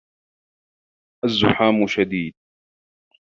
[1.25, 2.33] الزِّحامُ شَدِيدٌ.